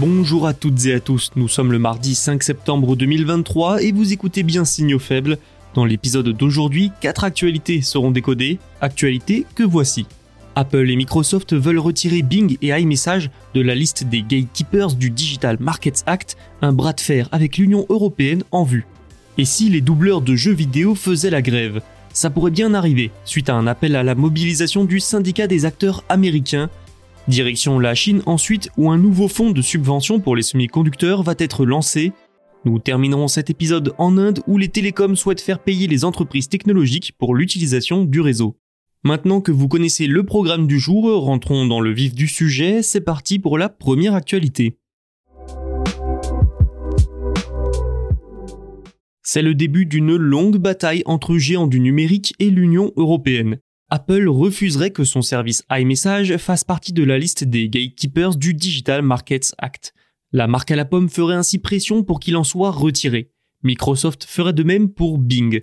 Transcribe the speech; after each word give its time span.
Bonjour 0.00 0.46
à 0.46 0.54
toutes 0.54 0.86
et 0.86 0.94
à 0.94 1.00
tous, 1.00 1.32
nous 1.34 1.48
sommes 1.48 1.72
le 1.72 1.80
mardi 1.80 2.14
5 2.14 2.44
septembre 2.44 2.94
2023 2.94 3.82
et 3.82 3.90
vous 3.90 4.12
écoutez 4.12 4.44
bien 4.44 4.64
Signaux 4.64 5.00
faibles. 5.00 5.38
Dans 5.74 5.84
l'épisode 5.84 6.28
d'aujourd'hui, 6.28 6.92
quatre 7.00 7.24
actualités 7.24 7.82
seront 7.82 8.12
décodées, 8.12 8.60
actualités 8.80 9.44
que 9.56 9.64
voici. 9.64 10.06
Apple 10.54 10.88
et 10.88 10.94
Microsoft 10.94 11.52
veulent 11.52 11.80
retirer 11.80 12.22
Bing 12.22 12.58
et 12.62 12.68
iMessage 12.68 13.28
de 13.54 13.60
la 13.60 13.74
liste 13.74 14.04
des 14.04 14.22
gatekeepers 14.22 14.94
du 14.94 15.10
Digital 15.10 15.56
Markets 15.58 16.04
Act, 16.06 16.36
un 16.62 16.72
bras 16.72 16.92
de 16.92 17.00
fer 17.00 17.28
avec 17.32 17.58
l'Union 17.58 17.84
européenne 17.88 18.44
en 18.52 18.62
vue. 18.62 18.86
Et 19.36 19.44
si 19.44 19.68
les 19.68 19.80
doubleurs 19.80 20.20
de 20.20 20.36
jeux 20.36 20.54
vidéo 20.54 20.94
faisaient 20.94 21.30
la 21.30 21.42
grève? 21.42 21.80
Ça 22.12 22.30
pourrait 22.30 22.52
bien 22.52 22.72
arriver, 22.72 23.10
suite 23.24 23.48
à 23.48 23.54
un 23.54 23.66
appel 23.66 23.96
à 23.96 24.04
la 24.04 24.14
mobilisation 24.14 24.84
du 24.84 25.00
syndicat 25.00 25.48
des 25.48 25.64
acteurs 25.64 26.04
américains 26.08 26.70
Direction 27.28 27.78
la 27.78 27.94
Chine 27.94 28.22
ensuite 28.24 28.70
où 28.78 28.90
un 28.90 28.96
nouveau 28.96 29.28
fonds 29.28 29.50
de 29.50 29.60
subvention 29.60 30.18
pour 30.18 30.34
les 30.34 30.42
semi-conducteurs 30.42 31.22
va 31.22 31.34
être 31.38 31.66
lancé. 31.66 32.12
Nous 32.64 32.78
terminerons 32.78 33.28
cet 33.28 33.50
épisode 33.50 33.92
en 33.98 34.16
Inde 34.16 34.40
où 34.46 34.56
les 34.56 34.70
télécoms 34.70 35.14
souhaitent 35.14 35.42
faire 35.42 35.58
payer 35.58 35.86
les 35.86 36.06
entreprises 36.06 36.48
technologiques 36.48 37.12
pour 37.18 37.34
l'utilisation 37.34 38.04
du 38.04 38.22
réseau. 38.22 38.56
Maintenant 39.04 39.42
que 39.42 39.52
vous 39.52 39.68
connaissez 39.68 40.06
le 40.06 40.24
programme 40.24 40.66
du 40.66 40.78
jour, 40.78 41.04
rentrons 41.22 41.66
dans 41.66 41.80
le 41.80 41.92
vif 41.92 42.14
du 42.14 42.28
sujet, 42.28 42.82
c'est 42.82 43.02
parti 43.02 43.38
pour 43.38 43.58
la 43.58 43.68
première 43.68 44.14
actualité. 44.14 44.78
C'est 49.22 49.42
le 49.42 49.54
début 49.54 49.84
d'une 49.84 50.16
longue 50.16 50.56
bataille 50.56 51.02
entre 51.04 51.36
géants 51.36 51.66
du 51.66 51.80
numérique 51.80 52.34
et 52.38 52.48
l'Union 52.48 52.90
européenne. 52.96 53.58
Apple 53.90 54.28
refuserait 54.28 54.90
que 54.90 55.04
son 55.04 55.22
service 55.22 55.64
iMessage 55.70 56.36
fasse 56.36 56.62
partie 56.62 56.92
de 56.92 57.02
la 57.04 57.18
liste 57.18 57.44
des 57.44 57.70
gatekeepers 57.70 58.36
du 58.36 58.52
Digital 58.52 59.00
Markets 59.00 59.54
Act. 59.56 59.94
La 60.30 60.46
marque 60.46 60.70
à 60.70 60.76
la 60.76 60.84
pomme 60.84 61.08
ferait 61.08 61.36
ainsi 61.36 61.58
pression 61.58 62.04
pour 62.04 62.20
qu'il 62.20 62.36
en 62.36 62.44
soit 62.44 62.70
retiré. 62.70 63.32
Microsoft 63.62 64.24
ferait 64.24 64.52
de 64.52 64.62
même 64.62 64.90
pour 64.90 65.16
Bing. 65.16 65.62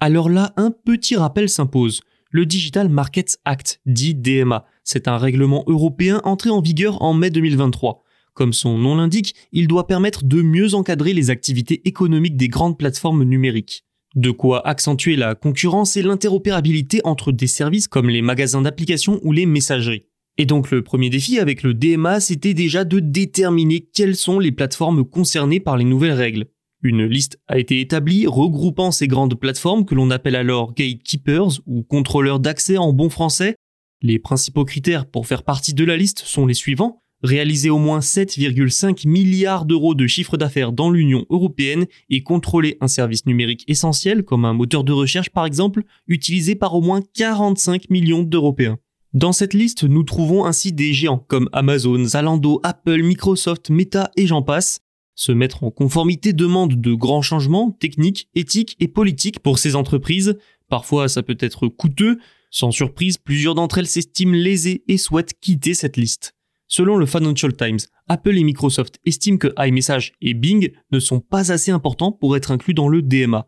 Alors 0.00 0.30
là, 0.30 0.54
un 0.56 0.70
petit 0.70 1.16
rappel 1.16 1.50
s'impose. 1.50 2.00
Le 2.30 2.46
Digital 2.46 2.88
Markets 2.88 3.36
Act, 3.44 3.80
dit 3.84 4.14
DMA, 4.14 4.64
c'est 4.82 5.06
un 5.06 5.18
règlement 5.18 5.62
européen 5.66 6.22
entré 6.24 6.48
en 6.48 6.62
vigueur 6.62 7.02
en 7.02 7.12
mai 7.12 7.28
2023. 7.28 8.02
Comme 8.32 8.54
son 8.54 8.78
nom 8.78 8.96
l'indique, 8.96 9.34
il 9.52 9.68
doit 9.68 9.86
permettre 9.86 10.24
de 10.24 10.40
mieux 10.40 10.74
encadrer 10.74 11.12
les 11.12 11.28
activités 11.28 11.86
économiques 11.86 12.38
des 12.38 12.48
grandes 12.48 12.78
plateformes 12.78 13.24
numériques. 13.24 13.85
De 14.16 14.30
quoi 14.30 14.66
accentuer 14.66 15.14
la 15.14 15.34
concurrence 15.34 15.96
et 15.98 16.02
l'interopérabilité 16.02 17.02
entre 17.04 17.32
des 17.32 17.46
services 17.46 17.86
comme 17.86 18.08
les 18.08 18.22
magasins 18.22 18.62
d'applications 18.62 19.20
ou 19.22 19.30
les 19.30 19.44
messageries. 19.44 20.06
Et 20.38 20.46
donc 20.46 20.70
le 20.70 20.82
premier 20.82 21.10
défi 21.10 21.38
avec 21.38 21.62
le 21.62 21.74
DMA, 21.74 22.20
c'était 22.20 22.54
déjà 22.54 22.84
de 22.84 22.98
déterminer 22.98 23.80
quelles 23.80 24.16
sont 24.16 24.38
les 24.38 24.52
plateformes 24.52 25.04
concernées 25.04 25.60
par 25.60 25.76
les 25.76 25.84
nouvelles 25.84 26.12
règles. 26.12 26.46
Une 26.82 27.04
liste 27.04 27.38
a 27.46 27.58
été 27.58 27.80
établie 27.80 28.26
regroupant 28.26 28.90
ces 28.90 29.06
grandes 29.06 29.38
plateformes 29.38 29.84
que 29.84 29.94
l'on 29.94 30.10
appelle 30.10 30.36
alors 30.36 30.72
gatekeepers 30.72 31.60
ou 31.66 31.82
contrôleurs 31.82 32.40
d'accès 32.40 32.78
en 32.78 32.94
bon 32.94 33.10
français. 33.10 33.54
Les 34.00 34.18
principaux 34.18 34.64
critères 34.64 35.06
pour 35.06 35.26
faire 35.26 35.42
partie 35.42 35.74
de 35.74 35.84
la 35.84 35.96
liste 35.96 36.20
sont 36.20 36.46
les 36.46 36.54
suivants 36.54 37.02
réaliser 37.22 37.70
au 37.70 37.78
moins 37.78 38.00
7,5 38.00 39.06
milliards 39.08 39.64
d'euros 39.64 39.94
de 39.94 40.06
chiffre 40.06 40.36
d'affaires 40.36 40.72
dans 40.72 40.90
l'Union 40.90 41.24
européenne 41.30 41.86
et 42.10 42.22
contrôler 42.22 42.76
un 42.80 42.88
service 42.88 43.26
numérique 43.26 43.64
essentiel 43.68 44.22
comme 44.22 44.44
un 44.44 44.52
moteur 44.52 44.84
de 44.84 44.92
recherche 44.92 45.30
par 45.30 45.46
exemple, 45.46 45.82
utilisé 46.06 46.54
par 46.54 46.74
au 46.74 46.80
moins 46.80 47.00
45 47.14 47.90
millions 47.90 48.22
d'Européens. 48.22 48.78
Dans 49.12 49.32
cette 49.32 49.54
liste, 49.54 49.84
nous 49.84 50.02
trouvons 50.02 50.44
ainsi 50.44 50.72
des 50.72 50.92
géants 50.92 51.24
comme 51.26 51.48
Amazon, 51.52 52.04
Zalando, 52.04 52.60
Apple, 52.62 53.02
Microsoft, 53.02 53.70
Meta 53.70 54.10
et 54.16 54.26
j'en 54.26 54.42
passe. 54.42 54.80
Se 55.14 55.32
mettre 55.32 55.64
en 55.64 55.70
conformité 55.70 56.34
demande 56.34 56.78
de 56.78 56.92
grands 56.92 57.22
changements 57.22 57.70
techniques, 57.70 58.28
éthiques 58.34 58.76
et 58.78 58.88
politiques 58.88 59.40
pour 59.40 59.58
ces 59.58 59.74
entreprises. 59.74 60.36
Parfois, 60.68 61.08
ça 61.08 61.22
peut 61.22 61.38
être 61.40 61.68
coûteux. 61.68 62.18
Sans 62.50 62.70
surprise, 62.70 63.16
plusieurs 63.16 63.54
d'entre 63.54 63.78
elles 63.78 63.86
s'estiment 63.86 64.34
lésées 64.34 64.84
et 64.86 64.98
souhaitent 64.98 65.32
quitter 65.40 65.72
cette 65.72 65.96
liste. 65.96 66.35
Selon 66.68 66.96
le 66.96 67.06
Financial 67.06 67.54
Times, 67.54 67.78
Apple 68.08 68.36
et 68.36 68.44
Microsoft 68.44 68.98
estiment 69.04 69.38
que 69.38 69.52
iMessage 69.58 70.12
et 70.20 70.34
Bing 70.34 70.72
ne 70.90 70.98
sont 70.98 71.20
pas 71.20 71.52
assez 71.52 71.70
importants 71.70 72.12
pour 72.12 72.36
être 72.36 72.50
inclus 72.50 72.74
dans 72.74 72.88
le 72.88 73.02
DMA. 73.02 73.46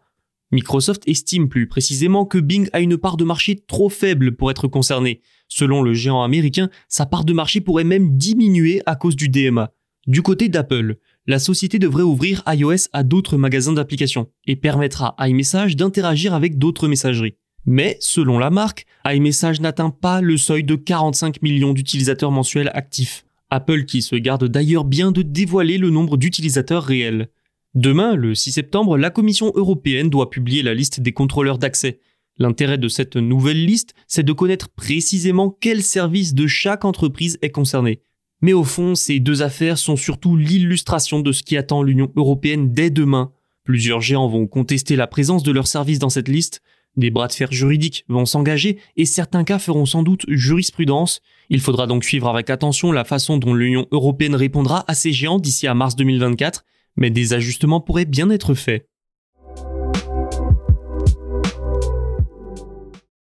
Microsoft 0.51 1.03
estime 1.07 1.49
plus 1.49 1.67
précisément 1.67 2.25
que 2.25 2.39
Bing 2.39 2.71
a 2.73 2.81
une 2.81 2.97
part 2.97 3.17
de 3.17 3.25
marché 3.25 3.57
trop 3.67 3.89
faible 3.89 4.35
pour 4.37 4.51
être 4.51 4.67
concerné. 4.67 5.21
Selon 5.49 5.83
le 5.83 5.95
géant 5.95 6.23
américain, 6.23 6.71
sa 6.89 7.07
part 7.07 7.25
de 7.25 7.33
marché 7.33 7.61
pourrait 7.61 7.85
même 7.85 8.17
diminuer 8.17 8.81
à 8.87 8.95
cause 8.95 9.17
du 9.17 9.29
DMA. 9.29 9.73
Du 10.07 10.23
côté 10.23 10.49
d'Apple, 10.49 10.97
la 11.27 11.39
société 11.39 11.79
devrait 11.79 12.03
ouvrir 12.03 12.43
iOS 12.47 12.89
à 12.95 13.03
d'autres 13.03 13.37
magasins 13.37 13.75
d'applications 13.75 14.31
et 14.47 14.57
permettra 14.57 15.15
à 15.19 15.29
iMessage 15.29 15.77
d'interagir 15.77 16.33
avec 16.33 16.57
d'autres 16.57 16.89
messageries. 16.89 17.37
Mais, 17.71 17.99
selon 18.01 18.39
la 18.39 18.49
marque, 18.49 18.87
iMessage 19.05 19.61
n'atteint 19.61 19.91
pas 19.91 20.23
le 20.23 20.39
seuil 20.39 20.65
de 20.65 20.75
45 20.75 21.43
millions 21.43 21.75
d'utilisateurs 21.75 22.31
mensuels 22.31 22.71
actifs. 22.73 23.27
Apple 23.51 23.85
qui 23.85 24.01
se 24.01 24.17
garde 24.17 24.49
d'ailleurs 24.49 24.87
bien 24.87 25.13
de 25.13 25.21
dévoiler 25.21 25.77
le 25.77 25.91
nombre 25.91 26.17
d'utilisateurs 26.17 26.83
réels. 26.83 27.29
Demain, 27.75 28.17
le 28.17 28.35
6 28.35 28.53
septembre, 28.53 28.97
la 28.97 29.11
Commission 29.11 29.53
européenne 29.55 30.09
doit 30.09 30.31
publier 30.31 30.63
la 30.63 30.73
liste 30.73 31.01
des 31.01 31.13
contrôleurs 31.13 31.59
d'accès. 31.59 32.01
L'intérêt 32.39 32.79
de 32.79 32.89
cette 32.89 33.17
nouvelle 33.17 33.67
liste, 33.67 33.93
c'est 34.07 34.23
de 34.23 34.33
connaître 34.33 34.71
précisément 34.71 35.55
quel 35.61 35.83
service 35.83 36.33
de 36.33 36.47
chaque 36.47 36.87
entreprise 36.87 37.39
est 37.43 37.51
concerné. 37.51 38.01
Mais 38.41 38.55
au 38.55 38.65
fond, 38.65 38.95
ces 38.95 39.21
deux 39.21 39.43
affaires 39.43 39.77
sont 39.77 39.97
surtout 39.97 40.39
l'illustration 40.39 41.21
de 41.21 41.33
ce 41.33 41.43
qui 41.43 41.59
attend 41.59 41.83
l'Union 41.83 42.11
européenne 42.17 42.73
dès 42.73 42.89
demain. 42.89 43.31
Plusieurs 43.69 44.01
géants 44.01 44.29
vont 44.29 44.47
contester 44.47 44.97
la 44.97 45.07
présence 45.07 45.43
de 45.43 45.53
leurs 45.53 45.67
services 45.67 45.99
dans 45.99 46.09
cette 46.09 46.29
liste, 46.29 46.63
des 46.97 47.11
bras 47.11 47.29
de 47.29 47.35
fer 47.35 47.53
juridiques 47.53 48.07
vont 48.09 48.25
s'engager 48.25 48.79
et 48.97 49.05
certains 49.05 49.45
cas 49.45 49.59
feront 49.59 49.85
sans 49.85 50.03
doute 50.03 50.25
jurisprudence. 50.27 51.21
Il 51.51 51.61
faudra 51.61 51.87
donc 51.87 52.03
suivre 52.03 52.31
avec 52.31 52.49
attention 52.49 52.93
la 52.93 53.05
façon 53.05 53.37
dont 53.37 53.53
l'Union 53.53 53.85
européenne 53.91 54.35
répondra 54.35 54.87
à 54.89 54.95
ces 54.95 55.13
géants 55.13 55.39
d'ici 55.39 55.67
à 55.67 55.75
mars 55.75 55.97
2024, 55.97 56.65
mais 56.97 57.11
des 57.11 57.35
ajustements 57.35 57.83
pourraient 57.83 58.07
bien 58.07 58.31
être 58.31 58.55
faits. 58.55 58.89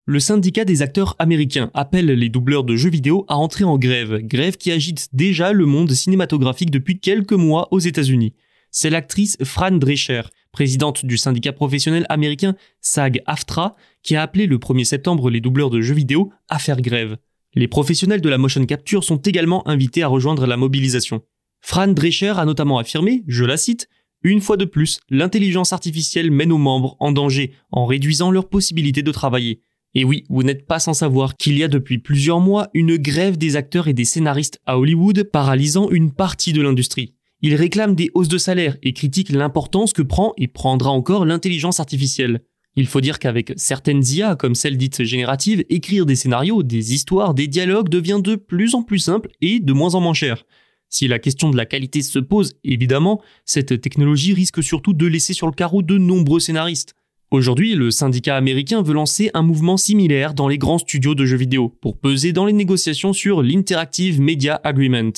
Le 0.05 0.20
syndicat 0.20 0.67
des 0.67 0.82
acteurs 0.82 1.17
américains 1.19 1.70
appelle 1.73 2.08
les 2.08 2.29
doubleurs 2.29 2.64
de 2.64 2.76
jeux 2.76 2.91
vidéo 2.91 3.25
à 3.29 3.38
entrer 3.38 3.64
en 3.64 3.79
grève, 3.79 4.19
grève 4.19 4.58
qui 4.58 4.73
agite 4.73 5.08
déjà 5.14 5.55
le 5.55 5.64
monde 5.64 5.93
cinématographique 5.93 6.70
depuis 6.70 7.00
quelques 7.00 7.32
mois 7.32 7.69
aux 7.70 7.79
États-Unis. 7.79 8.35
C'est 8.76 8.91
l'actrice 8.91 9.38
Fran 9.44 9.70
Drescher, 9.70 10.23
présidente 10.55 11.05
du 11.05 11.19
syndicat 11.19 11.53
professionnel 11.53 12.06
américain 12.09 12.55
SAG-AFTRA, 12.81 13.75
qui 14.05 14.15
a 14.15 14.23
appelé 14.23 14.47
le 14.47 14.59
1er 14.59 14.85
septembre 14.85 15.29
les 15.29 15.41
doubleurs 15.41 15.69
de 15.69 15.81
jeux 15.81 15.97
vidéo 15.97 16.33
à 16.49 16.61
faire 16.61 16.81
grève. 16.81 17.17
Les 17.56 17.67
professionnels 17.67 18.21
de 18.21 18.29
la 18.29 18.39
motion 18.39 18.65
capture 18.65 19.03
sont 19.03 19.17
également 19.17 19.67
invités 19.67 20.05
à 20.05 20.09
rejoindre 20.09 20.47
la 20.47 20.56
mobilisation. 20.56 21.23
Fran 21.61 21.89
Drescher 21.89 22.35
a 22.37 22.45
notamment 22.45 22.79
affirmé, 22.79 23.25
je 23.27 23.45
la 23.45 23.56
cite, 23.56 23.89
Une 24.23 24.41
fois 24.41 24.56
de 24.56 24.65
plus, 24.65 25.01
l'intelligence 25.11 25.73
artificielle 25.73 26.31
mène 26.31 26.53
aux 26.53 26.59
membres 26.59 26.97
en 27.01 27.11
danger 27.11 27.53
en 27.73 27.85
réduisant 27.85 28.31
leurs 28.31 28.49
possibilités 28.49 29.03
de 29.03 29.12
travailler. 29.12 29.61
Et 29.97 30.05
oui, 30.05 30.25
vous 30.29 30.45
n'êtes 30.45 30.67
pas 30.67 30.79
sans 30.79 30.95
savoir 30.95 31.37
qu'il 31.37 31.59
y 31.59 31.65
a 31.65 31.69
depuis 31.69 31.99
plusieurs 31.99 32.41
mois 32.41 32.69
une 32.75 32.97
grève 32.97 33.39
des 33.39 33.56
acteurs 33.56 33.89
et 33.89 33.93
des 33.93 34.05
scénaristes 34.05 34.61
à 34.67 34.79
Hollywood 34.79 35.25
paralysant 35.25 35.91
une 35.91 36.12
partie 36.12 36.53
de 36.53 36.62
l'industrie. 36.62 37.15
Ils 37.46 37.56
réclament 37.56 37.94
des 37.94 38.11
hausses 38.14 38.29
de 38.29 38.38
salaire 38.38 38.79
et 38.82 38.94
critiquent 38.94 39.29
l'importance 39.29 39.93
que 39.93 40.00
prend 40.00 40.32
et 40.38 40.49
prendra 40.49 40.88
encore 40.88 41.26
l'intelligence 41.26 41.79
artificielle. 41.79 42.41
Il 42.75 42.87
faut 42.87 43.02
dire 43.02 43.19
qu'avec 43.19 43.52
certaines 43.56 44.02
IA, 44.02 44.35
comme 44.35 44.55
celles 44.55 44.79
dites 44.79 45.05
génératives, 45.05 45.62
écrire 45.69 46.06
des 46.06 46.17
scénarios, 46.17 46.62
des 46.62 46.94
histoires, 46.94 47.35
des 47.35 47.46
dialogues 47.46 47.91
devient 47.91 48.23
de 48.25 48.37
plus 48.37 48.75
en 48.75 48.82
plus 48.82 48.99
simple 48.99 49.29
et 49.43 49.61
de 49.61 49.75
moins 49.75 49.94
en 49.94 50.00
moins 50.00 50.14
cher. 50.14 50.46
Si 50.88 51.06
la 51.06 51.19
question 51.19 51.50
de 51.50 51.56
la 51.58 51.67
qualité 51.67 52.00
se 52.00 52.19
pose, 52.19 52.55
évidemment, 52.64 53.20
cette 53.44 53.79
technologie 53.79 54.32
risque 54.32 54.62
surtout 54.62 54.94
de 54.94 55.06
laisser 55.06 55.35
sur 55.35 55.46
le 55.46 55.52
carreau 55.52 55.82
de 55.82 55.99
nombreux 55.99 56.41
scénaristes. 56.41 56.94
Aujourd'hui, 57.31 57.75
le 57.75 57.91
syndicat 57.91 58.38
américain 58.38 58.81
veut 58.81 58.94
lancer 58.94 59.31
un 59.35 59.43
mouvement 59.43 59.76
similaire 59.76 60.32
dans 60.32 60.49
les 60.49 60.56
grands 60.56 60.79
studios 60.79 61.14
de 61.14 61.26
jeux 61.26 61.37
vidéo 61.37 61.69
pour 61.82 61.99
peser 61.99 62.32
dans 62.32 62.46
les 62.46 62.55
négociations 62.55 63.12
sur 63.12 63.43
l'Interactive 63.43 64.19
Media 64.19 64.58
Agreement. 64.64 65.12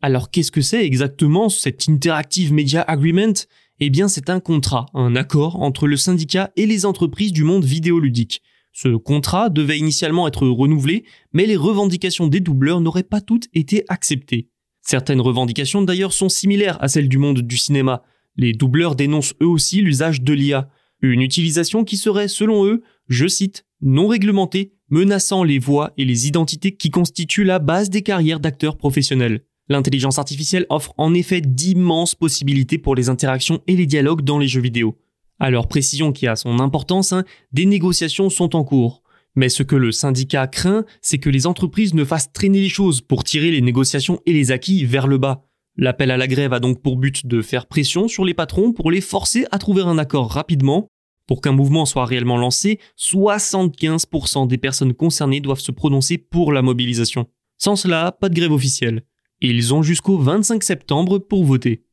Alors 0.00 0.30
qu'est-ce 0.30 0.52
que 0.52 0.60
c'est 0.60 0.86
exactement 0.86 1.48
cet 1.48 1.88
Interactive 1.88 2.52
Media 2.52 2.82
Agreement? 2.82 3.32
Eh 3.80 3.90
bien 3.90 4.06
c'est 4.06 4.30
un 4.30 4.38
contrat, 4.38 4.86
un 4.94 5.16
accord 5.16 5.60
entre 5.60 5.88
le 5.88 5.96
syndicat 5.96 6.52
et 6.56 6.66
les 6.66 6.86
entreprises 6.86 7.32
du 7.32 7.42
monde 7.42 7.64
vidéoludique. 7.64 8.40
Ce 8.72 8.94
contrat 8.94 9.48
devait 9.48 9.78
initialement 9.78 10.28
être 10.28 10.46
renouvelé, 10.46 11.04
mais 11.32 11.46
les 11.46 11.56
revendications 11.56 12.28
des 12.28 12.38
doubleurs 12.38 12.80
n'auraient 12.80 13.02
pas 13.02 13.20
toutes 13.20 13.48
été 13.54 13.84
acceptées. 13.88 14.48
Certaines 14.82 15.20
revendications 15.20 15.82
d'ailleurs 15.82 16.12
sont 16.12 16.28
similaires 16.28 16.80
à 16.80 16.86
celles 16.86 17.08
du 17.08 17.18
monde 17.18 17.40
du 17.40 17.56
cinéma. 17.56 18.04
Les 18.36 18.52
doubleurs 18.52 18.94
dénoncent 18.94 19.34
eux 19.42 19.48
aussi 19.48 19.80
l'usage 19.80 20.22
de 20.22 20.32
l'IA, 20.32 20.70
une 21.02 21.22
utilisation 21.22 21.82
qui 21.82 21.96
serait, 21.96 22.28
selon 22.28 22.64
eux, 22.66 22.82
je 23.08 23.26
cite, 23.26 23.66
non 23.80 24.06
réglementée, 24.06 24.74
menaçant 24.90 25.42
les 25.42 25.58
voix 25.58 25.92
et 25.96 26.04
les 26.04 26.28
identités 26.28 26.76
qui 26.76 26.90
constituent 26.90 27.44
la 27.44 27.58
base 27.58 27.90
des 27.90 28.02
carrières 28.02 28.40
d'acteurs 28.40 28.76
professionnels. 28.76 29.42
L'intelligence 29.68 30.18
artificielle 30.18 30.66
offre 30.70 30.94
en 30.96 31.12
effet 31.14 31.40
d'immenses 31.40 32.14
possibilités 32.14 32.78
pour 32.78 32.94
les 32.94 33.08
interactions 33.08 33.60
et 33.66 33.76
les 33.76 33.86
dialogues 33.86 34.22
dans 34.22 34.38
les 34.38 34.48
jeux 34.48 34.62
vidéo. 34.62 34.96
Alors 35.38 35.68
précision 35.68 36.12
qui 36.12 36.26
a 36.26 36.36
son 36.36 36.58
importance, 36.58 37.12
hein, 37.12 37.24
des 37.52 37.66
négociations 37.66 38.30
sont 38.30 38.56
en 38.56 38.64
cours. 38.64 39.02
Mais 39.36 39.48
ce 39.48 39.62
que 39.62 39.76
le 39.76 39.92
syndicat 39.92 40.46
craint, 40.46 40.84
c'est 41.00 41.18
que 41.18 41.30
les 41.30 41.46
entreprises 41.46 41.94
ne 41.94 42.04
fassent 42.04 42.32
traîner 42.32 42.60
les 42.60 42.68
choses 42.68 43.00
pour 43.00 43.24
tirer 43.24 43.50
les 43.50 43.60
négociations 43.60 44.20
et 44.26 44.32
les 44.32 44.50
acquis 44.50 44.84
vers 44.84 45.06
le 45.06 45.18
bas. 45.18 45.44
L'appel 45.76 46.10
à 46.10 46.16
la 46.16 46.26
grève 46.26 46.52
a 46.52 46.60
donc 46.60 46.82
pour 46.82 46.96
but 46.96 47.24
de 47.26 47.40
faire 47.40 47.66
pression 47.66 48.08
sur 48.08 48.24
les 48.24 48.34
patrons 48.34 48.72
pour 48.72 48.90
les 48.90 49.00
forcer 49.00 49.46
à 49.52 49.58
trouver 49.58 49.82
un 49.82 49.98
accord 49.98 50.28
rapidement. 50.30 50.88
Pour 51.28 51.40
qu'un 51.40 51.52
mouvement 51.52 51.86
soit 51.86 52.06
réellement 52.06 52.38
lancé, 52.38 52.80
75% 52.98 54.48
des 54.48 54.58
personnes 54.58 54.94
concernées 54.94 55.40
doivent 55.40 55.60
se 55.60 55.70
prononcer 55.70 56.18
pour 56.18 56.52
la 56.52 56.62
mobilisation. 56.62 57.26
Sans 57.58 57.76
cela, 57.76 58.10
pas 58.10 58.28
de 58.28 58.34
grève 58.34 58.50
officielle. 58.50 59.04
Et 59.40 59.50
ils 59.50 59.74
ont 59.74 59.82
jusqu'au 59.82 60.18
25 60.18 60.62
septembre 60.62 61.18
pour 61.18 61.44
voter. 61.44 61.84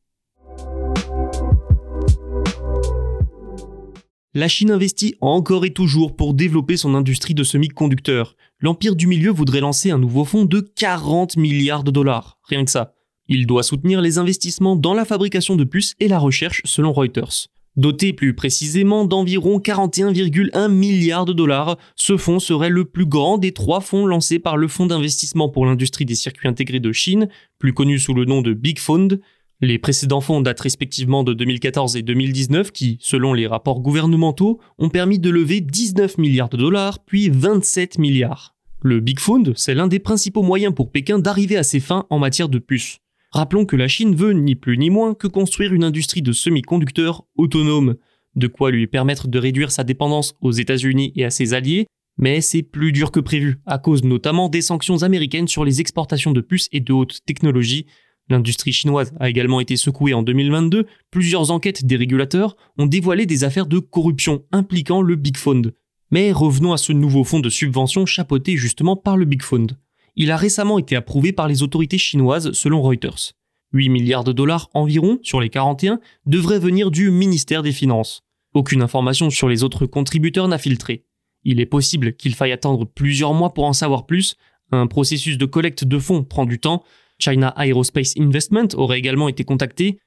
La 4.34 4.48
Chine 4.48 4.70
investit 4.70 5.14
encore 5.22 5.64
et 5.64 5.72
toujours 5.72 6.14
pour 6.14 6.34
développer 6.34 6.76
son 6.76 6.94
industrie 6.94 7.32
de 7.32 7.42
semi-conducteurs. 7.42 8.36
L'Empire 8.60 8.94
du 8.94 9.06
Milieu 9.06 9.30
voudrait 9.30 9.60
lancer 9.60 9.90
un 9.90 9.98
nouveau 9.98 10.26
fonds 10.26 10.44
de 10.44 10.60
40 10.60 11.38
milliards 11.38 11.84
de 11.84 11.90
dollars, 11.90 12.38
rien 12.42 12.64
que 12.64 12.70
ça. 12.70 12.92
Il 13.28 13.46
doit 13.46 13.62
soutenir 13.62 14.02
les 14.02 14.18
investissements 14.18 14.76
dans 14.76 14.92
la 14.92 15.06
fabrication 15.06 15.56
de 15.56 15.64
puces 15.64 15.94
et 16.00 16.08
la 16.08 16.18
recherche 16.18 16.60
selon 16.66 16.92
Reuters. 16.92 17.48
Doté 17.76 18.14
plus 18.14 18.34
précisément 18.34 19.04
d'environ 19.04 19.58
41,1 19.58 20.68
milliards 20.70 21.26
de 21.26 21.34
dollars, 21.34 21.76
ce 21.94 22.16
fonds 22.16 22.38
serait 22.38 22.70
le 22.70 22.86
plus 22.86 23.04
grand 23.04 23.36
des 23.36 23.52
trois 23.52 23.80
fonds 23.80 24.06
lancés 24.06 24.38
par 24.38 24.56
le 24.56 24.66
Fonds 24.66 24.86
d'investissement 24.86 25.50
pour 25.50 25.66
l'industrie 25.66 26.06
des 26.06 26.14
circuits 26.14 26.48
intégrés 26.48 26.80
de 26.80 26.92
Chine, 26.92 27.28
plus 27.58 27.74
connu 27.74 27.98
sous 27.98 28.14
le 28.14 28.24
nom 28.24 28.40
de 28.40 28.54
Big 28.54 28.78
Fund. 28.78 29.20
Les 29.60 29.78
précédents 29.78 30.22
fonds 30.22 30.40
datent 30.40 30.60
respectivement 30.60 31.22
de 31.22 31.34
2014 31.34 31.96
et 31.96 32.02
2019 32.02 32.72
qui, 32.72 32.96
selon 33.00 33.34
les 33.34 33.46
rapports 33.46 33.80
gouvernementaux, 33.80 34.58
ont 34.78 34.88
permis 34.88 35.18
de 35.18 35.28
lever 35.28 35.60
19 35.60 36.16
milliards 36.16 36.48
de 36.48 36.56
dollars 36.56 37.00
puis 37.04 37.28
27 37.28 37.98
milliards. 37.98 38.54
Le 38.82 39.00
Big 39.00 39.20
Fund, 39.20 39.52
c'est 39.54 39.74
l'un 39.74 39.86
des 39.86 39.98
principaux 39.98 40.42
moyens 40.42 40.74
pour 40.74 40.90
Pékin 40.90 41.18
d'arriver 41.18 41.58
à 41.58 41.62
ses 41.62 41.80
fins 41.80 42.06
en 42.08 42.18
matière 42.18 42.48
de 42.48 42.58
puces. 42.58 43.00
Rappelons 43.36 43.66
que 43.66 43.76
la 43.76 43.86
Chine 43.86 44.14
veut 44.14 44.32
ni 44.32 44.54
plus 44.54 44.78
ni 44.78 44.88
moins 44.88 45.12
que 45.12 45.26
construire 45.26 45.74
une 45.74 45.84
industrie 45.84 46.22
de 46.22 46.32
semi-conducteurs 46.32 47.26
autonome, 47.36 47.96
de 48.34 48.46
quoi 48.46 48.70
lui 48.70 48.86
permettre 48.86 49.28
de 49.28 49.38
réduire 49.38 49.70
sa 49.70 49.84
dépendance 49.84 50.34
aux 50.40 50.52
États-Unis 50.52 51.12
et 51.16 51.24
à 51.26 51.28
ses 51.28 51.52
alliés, 51.52 51.86
mais 52.16 52.40
c'est 52.40 52.62
plus 52.62 52.92
dur 52.92 53.10
que 53.10 53.20
prévu, 53.20 53.58
à 53.66 53.76
cause 53.76 54.04
notamment 54.04 54.48
des 54.48 54.62
sanctions 54.62 55.02
américaines 55.02 55.48
sur 55.48 55.66
les 55.66 55.82
exportations 55.82 56.32
de 56.32 56.40
puces 56.40 56.70
et 56.72 56.80
de 56.80 56.94
haute 56.94 57.18
technologie. 57.26 57.84
L'industrie 58.30 58.72
chinoise 58.72 59.12
a 59.20 59.28
également 59.28 59.60
été 59.60 59.76
secouée 59.76 60.14
en 60.14 60.22
2022, 60.22 60.86
plusieurs 61.10 61.50
enquêtes 61.50 61.84
des 61.84 61.96
régulateurs 61.96 62.56
ont 62.78 62.86
dévoilé 62.86 63.26
des 63.26 63.44
affaires 63.44 63.66
de 63.66 63.80
corruption 63.80 64.44
impliquant 64.50 65.02
le 65.02 65.14
Big 65.14 65.36
Fund. 65.36 65.74
Mais 66.10 66.32
revenons 66.32 66.72
à 66.72 66.78
ce 66.78 66.94
nouveau 66.94 67.22
fonds 67.22 67.40
de 67.40 67.50
subvention 67.50 68.06
chapeauté 68.06 68.56
justement 68.56 68.96
par 68.96 69.18
le 69.18 69.26
Big 69.26 69.42
Fund 69.42 69.76
il 70.16 70.30
a 70.30 70.36
récemment 70.36 70.78
été 70.78 70.96
approuvé 70.96 71.32
par 71.32 71.46
les 71.46 71.62
autorités 71.62 71.98
chinoises 71.98 72.52
selon 72.52 72.82
Reuters. 72.82 73.32
8 73.72 73.88
milliards 73.90 74.24
de 74.24 74.32
dollars 74.32 74.70
environ 74.74 75.18
sur 75.22 75.40
les 75.40 75.50
41 75.50 76.00
devraient 76.24 76.58
venir 76.58 76.90
du 76.90 77.10
ministère 77.10 77.62
des 77.62 77.72
Finances. 77.72 78.22
Aucune 78.54 78.80
information 78.80 79.28
sur 79.28 79.48
les 79.48 79.64
autres 79.64 79.84
contributeurs 79.84 80.48
n'a 80.48 80.58
filtré. 80.58 81.04
Il 81.44 81.60
est 81.60 81.66
possible 81.66 82.14
qu'il 82.14 82.34
faille 82.34 82.52
attendre 82.52 82.86
plusieurs 82.86 83.34
mois 83.34 83.52
pour 83.52 83.64
en 83.64 83.74
savoir 83.74 84.06
plus. 84.06 84.36
Un 84.72 84.86
processus 84.86 85.36
de 85.36 85.44
collecte 85.44 85.84
de 85.84 85.98
fonds 85.98 86.24
prend 86.24 86.46
du 86.46 86.58
temps. 86.58 86.82
China 87.18 87.54
Aerospace 87.56 88.14
Investment 88.18 88.68
aurait 88.74 88.98
également 88.98 89.28
été 89.28 89.44
contacté. 89.44 90.00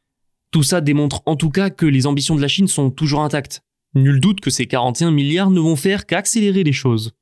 Tout 0.52 0.64
ça 0.64 0.82
démontre 0.82 1.22
en 1.28 1.36
tout 1.36 1.52
cas 1.52 1.70
que 1.70 1.86
les 1.86 2.08
ambitions 2.08 2.36
de 2.36 2.42
la 2.42 2.48
Chine 2.48 2.68
sont 2.68 2.90
toujours 2.90 3.22
intactes. 3.22 3.62
Nul 3.94 4.20
doute 4.20 4.42
que 4.42 4.50
ces 4.50 4.66
41 4.66 5.12
milliards 5.12 5.52
ne 5.52 5.60
vont 5.60 5.76
faire 5.76 6.06
qu'accélérer 6.06 6.64
les 6.64 6.74
choses. 6.74 7.14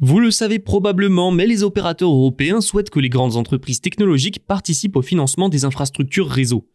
Vous 0.00 0.20
le 0.20 0.30
savez 0.30 0.60
probablement, 0.60 1.32
mais 1.32 1.44
les 1.44 1.64
opérateurs 1.64 2.10
européens 2.10 2.60
souhaitent 2.60 2.90
que 2.90 3.00
les 3.00 3.08
grandes 3.08 3.34
entreprises 3.34 3.80
technologiques 3.80 4.38
participent 4.46 4.94
au 4.94 5.02
financement 5.02 5.48
des 5.48 5.64
infrastructures 5.64 6.28
réseau. 6.28 6.68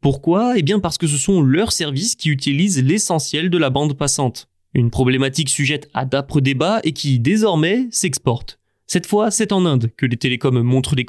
Pourquoi? 0.00 0.58
Eh 0.58 0.62
bien 0.62 0.80
parce 0.80 0.98
que 0.98 1.06
ce 1.06 1.16
sont 1.16 1.40
leurs 1.40 1.70
services 1.70 2.16
qui 2.16 2.30
utilisent 2.30 2.82
l'essentiel 2.82 3.48
de 3.48 3.58
la 3.58 3.70
bande 3.70 3.96
passante. 3.96 4.48
Une 4.74 4.90
problématique 4.90 5.50
sujette 5.50 5.88
à 5.94 6.04
d'âpres 6.04 6.40
débats 6.40 6.80
et 6.82 6.90
qui, 6.90 7.20
désormais, 7.20 7.86
s'exporte. 7.92 8.58
Cette 8.88 9.06
fois, 9.06 9.30
c'est 9.30 9.52
en 9.52 9.66
Inde 9.66 9.92
que 9.96 10.04
les 10.04 10.16
télécoms 10.16 10.60
montrent 10.64 10.96
les. 10.96 11.06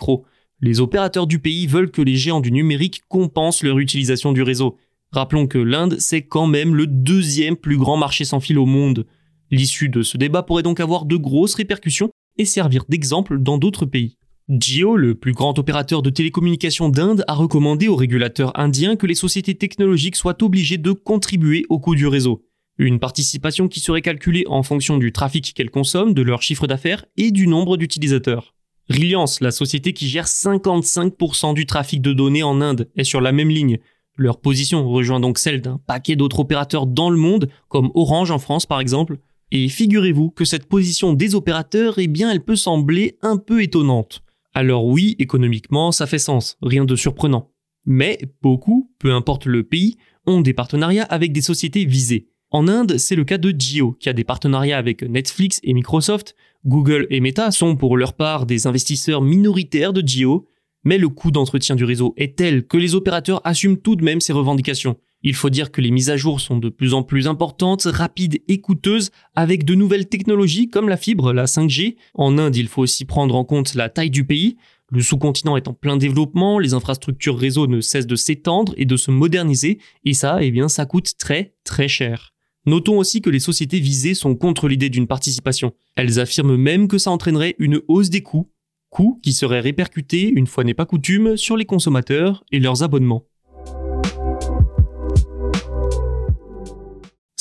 Les 0.62 0.81
opérateurs 0.81 1.25
du 1.25 1.39
pays 1.39 1.65
veulent 1.65 1.89
que 1.89 2.03
les 2.03 2.15
géants 2.15 2.41
du 2.41 2.51
numérique 2.51 3.01
compensent 3.10 3.65
leur 3.65 3.79
utilisation 3.79 4.34
du 4.34 4.43
réseau. 4.43 4.77
Rappelons 5.12 5.48
que 5.48 5.57
l'Inde, 5.57 5.95
c'est 5.98 6.22
quand 6.22 6.45
même 6.45 6.75
le 6.75 6.86
deuxième 6.86 7.55
plus 7.55 7.77
grand 7.77 7.98
marché 7.98 8.24
sans 8.24 8.39
fil 8.39 8.60
au 8.60 8.67
monde. 8.67 9.07
L'issue 9.55 9.88
de 9.88 10.01
ce 10.01 10.17
débat 10.17 10.43
pourrait 10.43 10.63
donc 10.63 10.81
avoir 10.81 11.05
de 11.05 11.15
grosses 11.15 11.55
répercussions 11.55 12.12
et 12.38 12.43
servir 12.43 12.83
d'exemple 12.89 13.39
dans 13.39 13.57
d'autres 13.57 13.85
pays. 13.85 14.17
Jio, 14.50 14.97
le 14.97 15.15
plus 15.15 15.31
grand 15.31 15.57
opérateur 15.57 16.01
de 16.01 16.09
télécommunications 16.09 16.89
d'Inde, 16.89 17.24
a 17.29 17.35
recommandé 17.35 17.88
aux 17.88 17.95
régulateurs 17.95 18.51
indiens 18.59 18.97
que 18.97 19.07
les 19.07 19.15
sociétés 19.15 19.55
technologiques 19.55 20.17
soient 20.17 20.43
obligées 20.43 20.77
de 20.77 20.91
contribuer 20.91 21.65
au 21.69 21.79
coût 21.79 21.95
du 21.95 22.05
réseau. 22.05 22.43
Une 22.79 23.00
participation 23.00 23.69
qui 23.69 23.79
serait 23.79 24.01
calculée 24.01 24.43
en 24.50 24.62
fonction 24.62 24.97
du 24.97 25.13
trafic 25.13 25.53
qu'elles 25.53 25.71
consomment, 25.71 26.13
de 26.13 26.21
leur 26.21 26.41
chiffre 26.41 26.67
d'affaires 26.67 27.05
et 27.15 27.31
du 27.31 27.47
nombre 27.47 27.77
d'utilisateurs. 27.77 28.53
Reliance, 28.89 29.39
la 29.39 29.51
société 29.51 29.93
qui 29.93 30.09
gère 30.09 30.25
55% 30.25 31.53
du 31.53 31.65
trafic 31.65 32.01
de 32.01 32.12
données 32.12 32.43
en 32.43 32.59
Inde, 32.59 32.89
est 32.97 33.05
sur 33.05 33.21
la 33.21 33.31
même 33.31 33.50
ligne. 33.50 33.79
Leur 34.17 34.41
position 34.41 34.85
rejoint 34.89 35.21
donc 35.21 35.38
celle 35.38 35.62
d'un 35.62 35.79
paquet 35.88 36.17
d'autres 36.17 36.41
opérateurs 36.41 36.88
dans 36.88 37.09
le 37.09 37.17
monde, 37.17 37.50
comme 37.69 37.91
Orange 37.95 38.31
en 38.31 38.39
France 38.39 38.65
par 38.65 38.81
exemple, 38.81 39.17
et 39.51 39.69
figurez-vous 39.69 40.31
que 40.31 40.45
cette 40.45 40.67
position 40.67 41.13
des 41.13 41.35
opérateurs, 41.35 41.99
eh 41.99 42.07
bien, 42.07 42.31
elle 42.31 42.43
peut 42.43 42.55
sembler 42.55 43.17
un 43.21 43.37
peu 43.37 43.61
étonnante. 43.61 44.23
Alors 44.53 44.85
oui, 44.85 45.15
économiquement, 45.19 45.91
ça 45.91 46.07
fait 46.07 46.19
sens, 46.19 46.57
rien 46.61 46.85
de 46.85 46.95
surprenant. 46.95 47.51
Mais 47.85 48.19
beaucoup, 48.41 48.91
peu 48.99 49.13
importe 49.13 49.45
le 49.45 49.63
pays, 49.63 49.97
ont 50.25 50.41
des 50.41 50.53
partenariats 50.53 51.03
avec 51.03 51.31
des 51.31 51.41
sociétés 51.41 51.85
visées. 51.85 52.29
En 52.51 52.67
Inde, 52.67 52.97
c'est 52.97 53.15
le 53.15 53.25
cas 53.25 53.37
de 53.37 53.53
Jio, 53.57 53.97
qui 53.99 54.09
a 54.09 54.13
des 54.13 54.23
partenariats 54.23 54.77
avec 54.77 55.03
Netflix 55.03 55.59
et 55.63 55.73
Microsoft. 55.73 56.35
Google 56.65 57.05
et 57.09 57.19
Meta 57.19 57.51
sont 57.51 57.75
pour 57.75 57.97
leur 57.97 58.13
part 58.13 58.45
des 58.45 58.65
investisseurs 58.65 59.21
minoritaires 59.21 59.93
de 59.93 60.01
Jio, 60.07 60.47
mais 60.83 60.97
le 60.97 61.09
coût 61.09 61.31
d'entretien 61.31 61.75
du 61.75 61.83
réseau 61.83 62.13
est 62.17 62.37
tel 62.37 62.65
que 62.65 62.77
les 62.77 62.95
opérateurs 62.95 63.41
assument 63.43 63.77
tout 63.77 63.95
de 63.95 64.03
même 64.03 64.21
ces 64.21 64.33
revendications. 64.33 64.97
Il 65.27 65.34
faut 65.34 65.50
dire 65.50 65.72
que 65.72 65.82
les 65.82 65.89
mises 65.89 66.12
à 66.12 66.17
jour 66.17 66.39
sont 66.39 66.60
de 66.60 66.70
plus 66.70 66.94
en 66.94 67.01
plus 67.01 67.27
importantes, 67.27 67.88
rapides 67.91 68.44
et 68.48 68.62
coûteuses, 68.62 69.10
avec 69.34 69.65
de 69.65 69.74
nouvelles 69.74 70.08
technologies 70.08 70.70
comme 70.70 70.88
la 70.88 70.98
fibre, 70.98 71.34
la 71.34 71.46
5G. 71.46 71.96
En 72.13 72.38
Inde, 72.38 72.55
il 72.55 72.67
faut 72.67 72.84
aussi 72.84 73.05
prendre 73.05 73.34
en 73.34 73.44
compte 73.44 73.74
la 73.74 73.89
taille 73.89 74.12
du 74.12 74.24
pays. 74.24 74.55
Le 74.91 75.01
sous-continent 75.01 75.58
est 75.58 75.67
en 75.67 75.74
plein 75.74 75.98
développement, 75.98 76.60
les 76.60 76.75
infrastructures 76.75 77.39
réseau 77.39 77.65
ne 77.65 77.82
cessent 77.82 78.05
de 78.05 78.15
s'étendre 78.15 78.75
et 78.77 78.86
de 78.86 78.96
se 78.98 79.10
moderniser, 79.10 79.79
et 80.03 80.13
ça, 80.13 80.44
eh 80.44 80.51
bien, 80.51 80.70
ça 80.70 80.86
coûte 80.86 81.17
très 81.17 81.55
très 81.63 81.88
cher. 81.88 82.36
Notons 82.67 83.00
aussi 83.00 83.20
que 83.22 83.32
les 83.32 83.39
sociétés 83.39 83.79
visées 83.79 84.13
sont 84.13 84.36
contre 84.36 84.67
l'idée 84.67 84.89
d'une 84.89 85.08
participation. 85.08 85.74
Elles 85.96 86.20
affirment 86.20 86.55
même 86.55 86.88
que 86.88 87.00
ça 87.00 87.10
entraînerait 87.10 87.55
une 87.58 87.82
hausse 87.88 88.12
des 88.12 88.22
coûts, 88.22 88.51
coûts 88.91 89.20
qui 89.24 89.34
seraient 89.34 89.60
répercutés, 89.60 90.32
une 90.36 90.46
fois 90.46 90.63
n'est 90.63 90.75
pas 90.75 90.86
coutume, 90.86 91.36
sur 91.36 91.58
les 91.58 91.65
consommateurs 91.65 92.44
et 92.51 92.60
leurs 92.60 92.84
abonnements. 92.84 93.25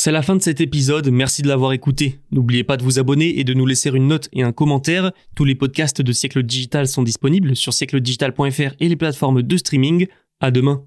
C'est 0.05 0.13
la 0.13 0.21
fin 0.21 0.37
de 0.37 0.43
cet 0.43 0.61
épisode, 0.61 1.09
merci 1.11 1.41
de 1.41 1.49
l'avoir 1.49 1.73
écouté. 1.73 2.19
N'oubliez 2.31 2.63
pas 2.63 2.77
de 2.77 2.83
vous 2.83 2.99
abonner 2.99 3.39
et 3.41 3.45
de 3.45 3.55
nous 3.55 3.65
laisser 3.65 3.89
une 3.89 4.07
note 4.07 4.29
et 4.35 4.43
un 4.43 4.53
commentaire. 4.53 5.13
Tous 5.35 5.47
les 5.47 5.55
podcasts 5.55 6.03
de 6.03 6.13
Siècle 6.13 6.43
Digital 6.43 6.87
sont 6.87 7.03
disponibles 7.03 7.57
sur 7.57 7.73
siècledigital.fr 7.73 8.75
et 8.81 8.89
les 8.91 8.97
plateformes 8.97 9.41
de 9.43 9.57
streaming. 9.57 10.07
À 10.41 10.51
demain. 10.51 10.85